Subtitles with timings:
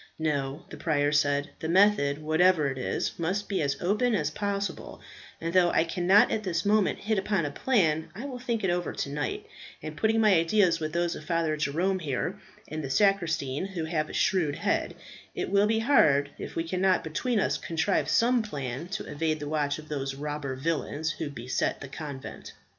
[0.17, 4.99] "No," the prior said, "the method, whatever it is, must be as open as possible;
[5.39, 8.71] and though I cannot at this moment hit upon a plan, I will think it
[8.71, 9.45] over to night,
[9.79, 14.09] and putting my ideas with those of Father Jerome here, and the sacristan, who has
[14.09, 14.95] a shrewd head,
[15.35, 19.47] it will be hard if we cannot between us contrive some plan to evade the
[19.47, 22.53] watch of those robber villains who beset the convent."